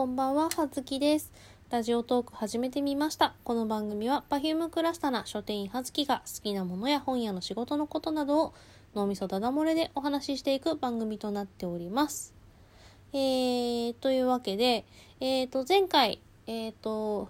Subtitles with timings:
[0.00, 1.30] こんばんは、はずきです。
[1.68, 3.34] ラジオトーク始めてみました。
[3.44, 8.54] この番組は Perfume クラスタな書店員はずきが好きなものや本屋の仕事のことなどを
[8.94, 12.32] 脳みそダダ漏れでお話ししていく番組となっております。
[13.12, 14.86] えー、というわけで、
[15.20, 17.28] えーと、前回、えーと、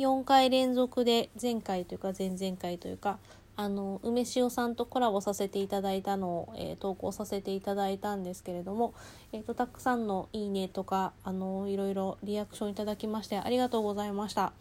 [0.00, 3.20] 4回連続で前回というか前々回というか
[3.56, 8.94] あの梅塩さんとコラボさせていただいたのを、えー投稿させていただいたんですけれども、
[9.32, 14.52] えー、とたくさんの「いいね」とかあのいろいろリアクションいただきましてありがとうございました。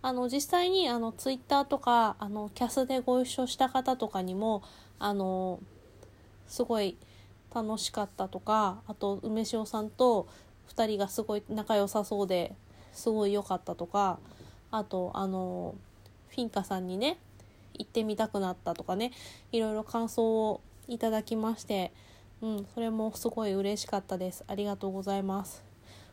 [0.00, 4.62] あの実際にあのツイッターとかあのキャスでご一緒した方とかにも
[4.98, 5.60] あの
[6.46, 6.96] すごい
[7.54, 10.28] 楽しかったとかあと梅塩さんと
[10.74, 12.54] 2人がすごい仲良さそうで
[12.92, 14.18] すごい良かったとか
[14.70, 15.74] あとあの
[16.28, 17.18] フィンカさんにね
[17.78, 19.12] 行ってみたくなったとかね
[19.52, 21.92] いろいろ感想をいただきまして、
[22.42, 25.62] うん、それもすごい嬉しかったですありがとうございます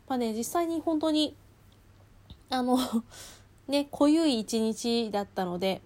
[0.08, 1.36] まあね実際に本当に
[2.50, 2.78] あの
[3.68, 5.82] ね濃ゆい一日だったので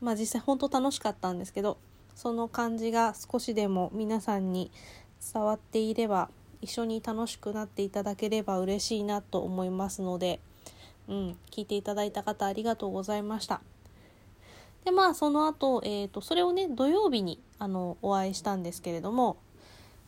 [0.00, 1.78] まあ実際本当楽しかったんですけど
[2.14, 4.70] その感じが少しでも皆さんに
[5.32, 6.28] 伝わっていれば
[6.60, 10.40] 一緒に楽しくなっていただければ嬉しいなと思いますので、
[11.08, 13.60] うん、聞いていただいた方ありがとうございました。
[14.84, 19.38] でまあその後、えーとそれをね土曜日にあのお会いしたんですけれども、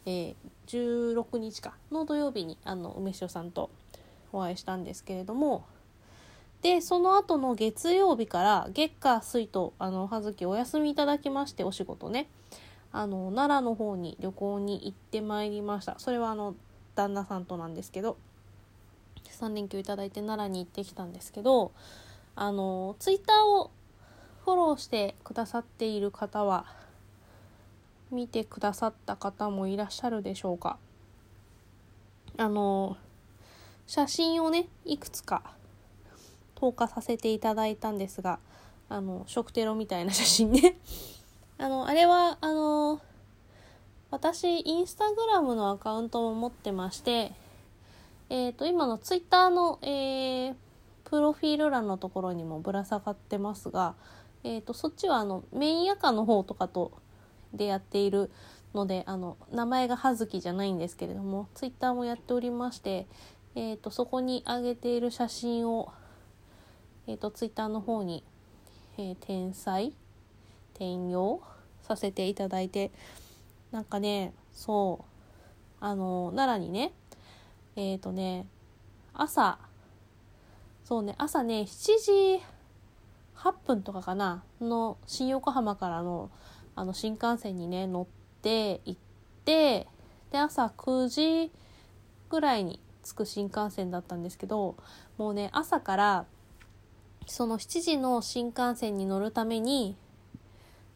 [0.05, 0.35] えー
[0.67, 3.71] 16日かの土曜日にあの梅塩さんと
[4.33, 5.65] お会いしたんですけれども
[6.63, 12.29] でその後の月曜日から月火水とあの葉月お休みいただきましてお仕事ね
[12.93, 15.97] あの奈良の方に旅行に行ってまいりました。
[15.99, 16.55] それはあの
[16.95, 18.17] 旦那さんとなんですけど
[19.39, 21.73] 3連休いただいて奈良に行ってきたんですけど
[22.35, 23.71] あのツイッターを
[24.47, 26.67] フォローしてくださっている方は
[28.13, 30.79] 見てくださった方もいらっしゃるでしょうか？
[32.37, 32.97] あの
[33.89, 35.43] 写真をねいくつか
[36.55, 38.39] 投下させていただいたんですが
[38.89, 40.79] あの食テロみたいな写真ね。
[41.59, 43.01] あのあれはあの
[44.13, 47.33] 私インスタグラムのアカウントも持ってまして
[48.29, 50.55] えっ、と今のツイッターの、えー
[51.09, 53.95] プロフィール欄のところにもぶら下がってますが、
[54.47, 56.93] えー、とそっちはあのメインアカの方とかと
[57.53, 58.31] でやっている
[58.75, 63.09] のであの名前が葉月じゃないんですけれどもツイッターもやっておりまして、
[63.57, 65.93] えー、とそこに上げている写真を、
[67.09, 68.23] えー、とツイッターの方に、
[68.99, 69.95] えー転載
[70.75, 71.43] 転用
[71.83, 72.93] させていただいて
[73.73, 75.05] なんかねそ
[75.81, 76.93] うあの奈良にね
[77.75, 78.47] えっ、とね
[79.13, 79.59] 朝
[80.85, 81.99] そうね朝ね7
[82.39, 82.56] 時
[83.49, 84.43] 8分とかかな。
[84.61, 86.31] の新横浜からの
[86.75, 88.07] あの新幹線にね乗っ
[88.43, 88.97] て行っ
[89.45, 89.87] て
[90.31, 91.53] で朝9時
[92.29, 94.77] ぐらいに着く新幹線だったんですけど
[95.17, 96.27] もうね朝から
[97.27, 99.97] その7時の新幹線に乗るために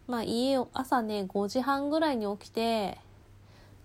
[0.06, 2.98] まあ家を朝ね5時半ぐらいに起きて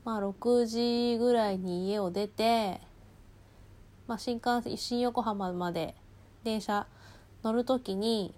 [0.04, 2.82] まあ6時ぐらいに家を出て
[4.08, 5.96] まあ、新幹線新横浜まで
[6.44, 6.86] 電車
[7.44, 8.36] 乗る時に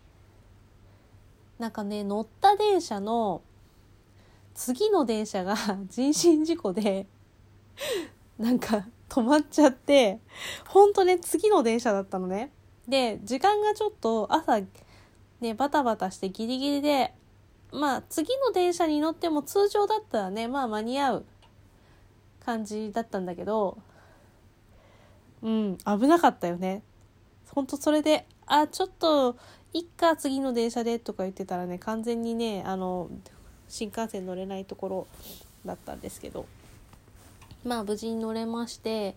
[1.59, 3.41] なんかね乗った電車の
[4.53, 5.56] 次の電車が
[5.90, 7.07] 人身事故で
[8.38, 10.19] なんか止まっちゃって
[10.67, 12.51] ほんとね次の電車だったのね。
[12.88, 14.62] で時間がちょっと朝
[15.41, 17.13] ねバタバタしてギリギリで
[17.72, 21.25] まあ次の電車に乗っても通常だったらねまあ間に合う
[22.46, 23.78] 感じだったんだけど
[25.41, 26.84] うん、危なかったよね。
[27.51, 29.38] ほんとそれで、あ、ちょっと、
[29.77, 33.11] いっか、次の電車でとか言ってたらね、完全にね、あの、
[33.67, 35.07] 新幹線乗れないところ
[35.65, 36.47] だったんですけど、
[37.63, 39.16] まあ無事に乗れまして、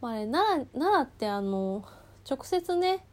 [0.00, 1.84] まあ、ね、奈良、奈良ってあの、
[2.26, 3.04] 直接ね、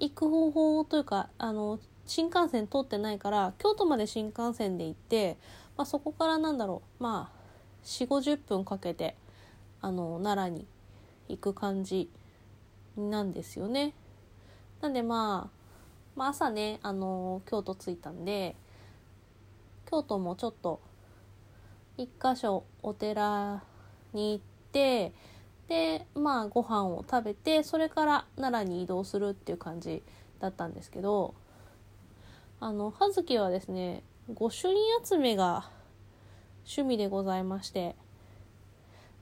[0.00, 5.36] 行く方法というか、あの、新幹線通ってないから、京都まで新幹線で行って、
[5.76, 7.36] まあそこからなんだろう、まあ、
[7.84, 9.14] 4、50分かけて、
[9.80, 10.66] あの、奈良に
[11.28, 12.10] 行く感じ
[12.96, 13.94] なんですよね。
[14.80, 15.55] なんでまあ、
[16.16, 18.56] まあ、朝ね、あの京都着いたんで
[19.88, 20.80] 京都もちょっと
[21.96, 23.62] 一箇所お寺
[24.12, 25.12] に行って
[25.68, 30.02] でまあご飯を食べてそれから奈良に移動するっていう感じ
[30.40, 31.34] だったんですけど
[32.60, 34.02] あの葉月はですね
[34.32, 35.68] 御朱印集めが
[36.64, 37.94] 趣味でございまして。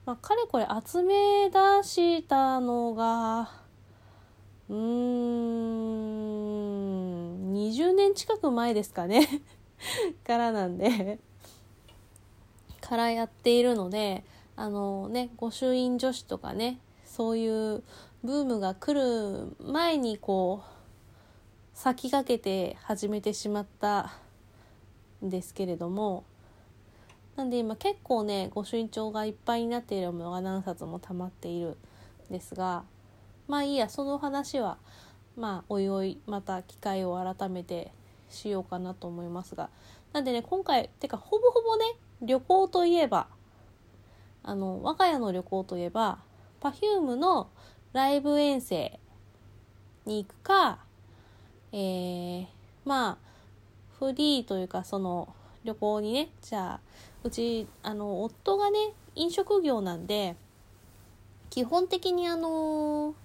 [0.05, 3.49] まあ、かれこれ集め出したのが
[4.69, 4.75] うー
[6.21, 6.24] ん
[7.75, 9.27] 20年近く前ですかね。
[10.23, 11.19] からなんで。
[12.79, 14.23] からやっているので
[14.55, 17.83] あのね御朱印女子とかねそういう
[18.23, 20.67] ブームが来る前にこう
[21.73, 24.13] 先駆けて始めてしまった
[25.25, 26.25] んですけれども
[27.35, 31.77] なんで今結構ね御朱印帳がいっぱいになっているものが何冊も溜まっている
[32.29, 32.83] んですが
[33.47, 34.77] まあいいやその話は
[35.37, 37.91] まあおいおいまた機会を改めて
[38.29, 39.69] しようかなと思いますが。
[40.13, 41.85] なんでね今回てかほぼほぼね
[42.21, 43.27] 旅行といえば
[44.43, 46.19] あの我が家の旅行といえば
[46.61, 47.49] Perfume の
[47.91, 48.97] ライブ遠征
[50.05, 50.79] に行くか、
[51.73, 52.45] えー、
[52.85, 53.17] まあ
[53.99, 55.33] フリーというかその
[55.65, 56.79] 旅行にねじゃあ
[57.23, 60.35] うちあの夫がね飲食業なんで
[61.49, 63.15] 基本的にあの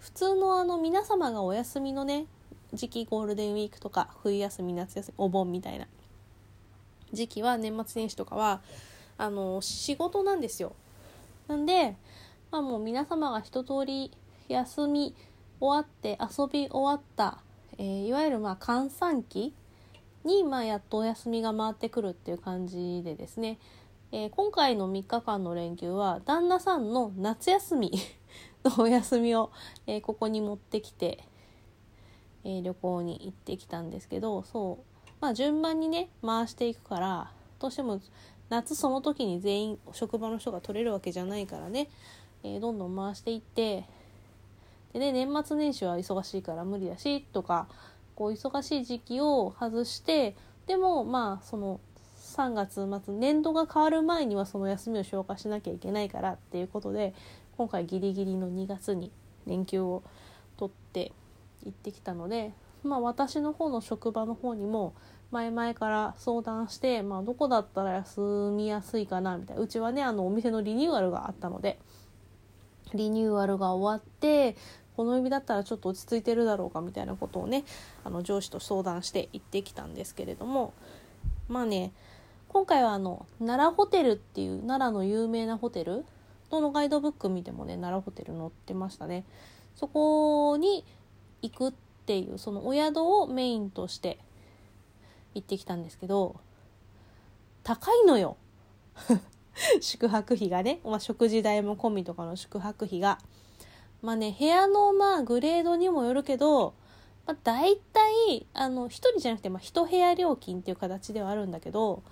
[0.00, 2.26] 普通のあの皆様がお休みのね
[2.72, 5.86] 時期ゴールデンウィークとか冬休み夏休みお盆みたいな
[7.12, 8.62] 時期は年末年始とかは
[9.18, 10.72] あの仕事なんですよ。
[11.48, 11.96] なんで
[12.50, 14.10] まあもう皆様が一通り
[14.48, 15.14] 休み
[15.60, 17.38] 終わって遊び終わった、
[17.76, 19.52] えー、いわゆるまあ閑散期
[20.24, 23.58] にまあやっとお休みが回ってくるっていう感じでですね、
[24.12, 27.92] えー、今回の3日間の連休は旦那さんの夏休み
[28.64, 29.50] のお休みを、
[29.86, 31.24] えー、ここに持ってきて、
[32.44, 35.10] え旅行に行ってきたんですけどそう。
[35.20, 38.00] まあ順番にね回していくからどうしても
[38.48, 41.88] 夏その時に全員職場の人が取れるわけじゃないからね
[42.42, 43.84] えー、どんどん回していって
[44.92, 47.68] でね年末年始は忙しいから無理だしとか
[48.14, 50.36] こう忙しい時期を外して
[50.66, 51.80] でもまあその
[52.36, 57.14] 3月末年度が変わる前にはその休みを消化しなきゃいけないからっていうことで
[57.60, 59.12] 今回ギリギリの2月に
[59.46, 60.02] 連休を
[60.56, 61.12] 取って
[61.62, 64.94] 行ってきたのでまあ私の方の職場の方にも
[65.30, 68.22] 前々から相談して、まあ、どこだったら休
[68.56, 69.62] みやすいかなみたいな。
[69.62, 71.78] うちはねあのお店のリニューアルがあったので
[72.94, 74.56] リニューアルが終わって
[74.96, 77.64] この指だったらちょっと落ち着いてるだろうかみたいなことをね
[78.04, 80.72] あの上司と相談して行ってきたんですけれども
[81.46, 81.92] まあね
[82.48, 86.06] 今回はあの奈良ホテルっていう奈良の有名なホテル
[86.50, 89.24] どのガイドブック見てもね奈良ホテル載ってましたね。
[89.76, 90.84] そこに
[91.42, 91.72] 行くっ
[92.06, 94.18] ていうそのお宿をメインとして
[95.34, 96.40] 行ってきたんですけど
[97.62, 98.36] 高いのよ。
[99.80, 103.18] 宿泊費がね、まあ、食事代も込みとかの宿泊費が。
[104.02, 106.74] まあね、部屋のまあグレードにもよるけど、
[107.26, 112.02] まあ、大体、あの、1人じゃなくて、まあ、1部屋料金っていう形ではあるんだけど、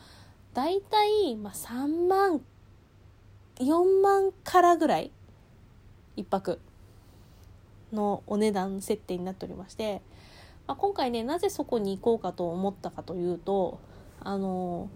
[0.52, 2.40] 大体、まあ、3万、
[3.58, 5.10] 4万からぐらい、
[6.16, 6.60] 1泊
[7.92, 10.02] のお値段設定になっておりまして、
[10.66, 13.78] まあ、今回ね、なぜそこに行こうかと思ったかというと、
[14.20, 14.90] あの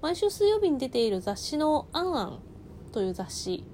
[0.00, 2.38] 毎週水曜日に出ている雑誌の「あんあん」
[2.92, 3.64] という雑誌、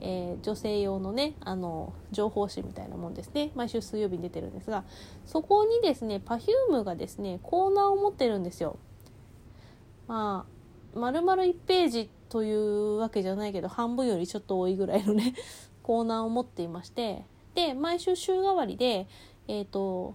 [0.00, 4.84] えー、女性用のねあの情報誌みたいなもんですね毎週水曜日に出てるんですが
[5.24, 8.78] そこにですね Perfume がですねコーナーを持ってるんですよ。
[10.08, 15.34] まあ丸々1ページというわけじゃないけど半分よりちょっと多いぐらいのね
[15.84, 19.06] コーナーを持っていましてで毎週週替わりで
[19.48, 20.14] えっ、ー、と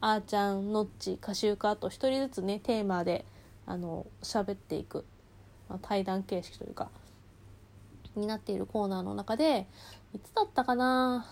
[0.00, 3.24] あーちゃんのっち歌集家と1人ずつねテーマで
[3.64, 5.04] あの喋っていく、
[5.68, 6.90] まあ、対談形式というか
[8.16, 9.68] になっているコーナーの中で
[10.12, 11.24] いつだったかな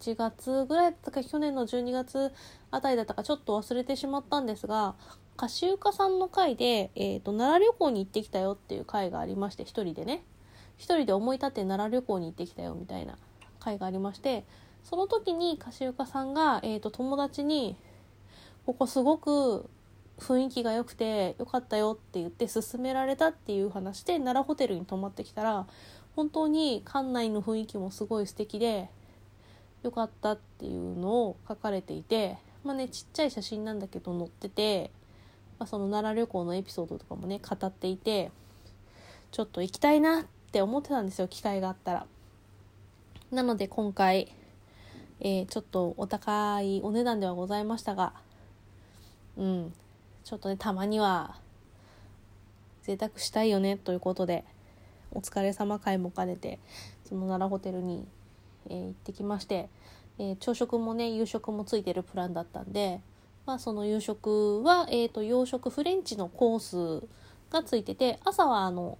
[0.00, 2.32] ？1月ぐらいだったか去年の12月
[2.72, 4.96] あたりだったかちょっと忘れてしまったんですが
[5.36, 10.24] 歌集家さんの回で、えーと、奈良旅行に行ってきたよっていう回がありまして一人でね。
[10.78, 13.16] 一人で思い立って奈良旅行に行ってきたよみたいな
[13.60, 14.44] 回がありまして
[14.82, 17.76] その時に歌集家さんが、えーと友達に
[18.66, 19.68] 「ここすごく
[20.18, 25.66] 雰囲気が良くて良かったよって言って勧められたっていう話で奈良ホテルに泊まってきたら
[26.14, 28.88] 本当に館内の雰囲気もすごい素敵で
[29.82, 34.92] 良かったっていうのを書かれていてまあねちっちゃい写真なんだけど載ってて、
[35.58, 38.30] まあ、その奈良旅行のエピソードとかもね語っていて
[39.30, 42.06] ちょっと行きたいなって思ってたんですよ機会があったら。
[43.30, 44.30] なので今回、
[45.20, 48.12] えー、ちょっとお高いお値段ではございましたが
[49.38, 49.72] うん
[50.22, 51.36] ちょっとねたまには
[52.82, 54.44] 贅沢したいよねということで
[55.12, 56.58] お疲れ様会も兼ねて
[57.08, 58.06] その奈良ホテルに、
[58.68, 59.68] えー、行ってきまして、
[60.18, 63.00] えー、朝食もね夕食もついてるプランだったんで、
[63.46, 67.06] まあ、その夕食は、えーと、洋食フレンチのコース
[67.50, 68.98] がついてて朝はあの、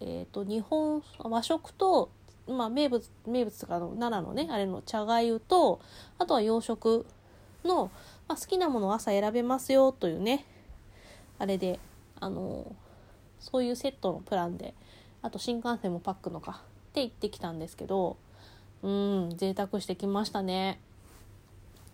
[0.00, 2.10] えーと、日本和食と、
[2.48, 5.80] まあ、名物名物とかの奈良のねあれの茶がゆと
[6.18, 7.04] あとは洋食
[7.64, 7.90] の
[8.28, 10.44] まあ、好きなものを朝選べますよというね
[11.38, 11.80] あれで
[12.20, 12.74] あの
[13.40, 14.74] そういうセットのプランで
[15.22, 16.62] あと新幹線もパックのか
[16.92, 18.16] して行ってきたんですけど
[18.82, 20.80] うん贅沢してきましたね。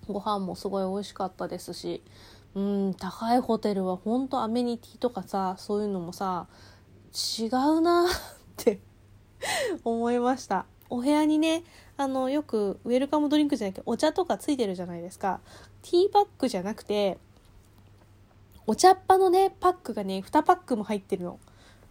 [0.08, 2.02] ご飯もすごい美味しかったですし
[2.54, 6.46] うん高いホテルは本当アメニティとかさそういうのもさ
[7.40, 8.08] 違うなっ
[8.56, 8.80] て
[9.84, 10.66] 思いました。
[10.90, 11.64] お部屋にね
[11.96, 15.40] あのよくウェルカムドリンクじゃなくてお茶とかついてるじゃないですか。
[15.82, 17.18] ティーバッグじゃなくて
[18.66, 21.38] お茶っ葉のねパックがね2パックも入ってるの。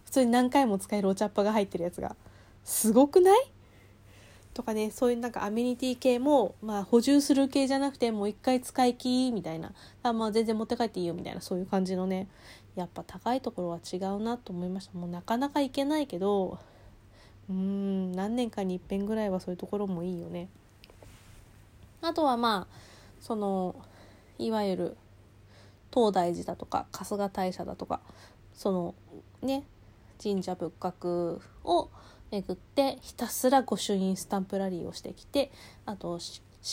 [0.04, 2.16] 普通に何回も使えるお茶っ葉が入ってるやつが。
[2.64, 3.52] すごくない？
[4.54, 9.72] とかねそういうなんかアメニティ系も、まあ、補充する系じゃなくてもう一回使い切みたいな。
[10.02, 12.28] あ、まあ、全然持って帰っていいよみたいなそういう感じのね
[12.76, 14.96] やっぱ高いところは違うなと思いました。
[14.96, 16.58] もうなかなか行けないけど
[17.50, 20.48] うーん何年かに一遍ぐらいはそういうところもいいよね。
[22.00, 22.76] あとはまあ
[23.20, 23.74] その
[24.38, 24.96] いわゆる
[25.92, 28.00] 東大寺だとか春日大社だとか
[28.54, 28.94] その
[29.42, 29.64] ね
[30.22, 31.88] 神社仏閣を
[32.30, 35.52] 巡ってひたすら御朱印スタンプラリーをしてきて
[35.86, 36.18] あと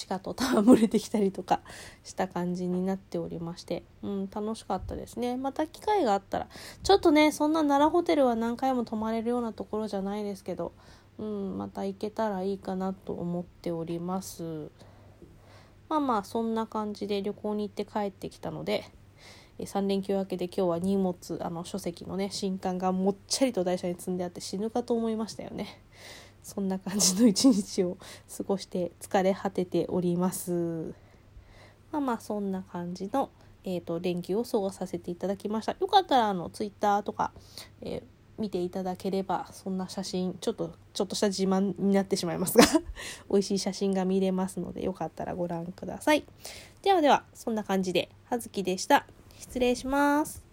[0.08, 1.60] 鹿と戯れてきたりとか
[2.03, 5.36] した感じになっておりまして、うん、楽しかったですね。
[5.36, 6.48] また機会があったら
[6.81, 10.72] ちょっとねそんな奈良ホテルは何回も泊まれるようなところじゃないですけど、
[11.20, 14.72] うん、また行けたらいいかなと思っております。
[15.89, 18.86] まあまあそんな感じで旅行に行って帰ってきたので
[19.60, 25.81] 3連休明けで今日は荷物あの書籍のね新刊がもっちゃりと台車に積んであって死ぬかと思いましたよね。
[26.43, 27.98] そんな感じの一日を
[28.38, 30.93] 過ごして疲れ果てております。
[31.91, 33.29] まあまあそんな感じの、
[33.63, 35.75] えーと、連休を過ごさせていただきました。
[35.79, 37.31] よかったらあのツイッターとか、
[37.81, 38.03] えー
[38.41, 42.65] 見ていただければそんな写真ちょっとちょっとした自慢になってしまいますが
[43.29, 46.25] 美味しい写真が見れますのでよかったらご覧ください。
[46.81, 49.05] ではではそんな感じで葉月でした。
[49.41, 50.50] 失礼します。